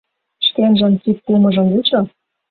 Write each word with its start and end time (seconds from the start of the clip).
Шкенжын 0.47 0.93
кид 1.03 1.17
пуымыжым 1.25 1.67
вучо». 1.71 1.99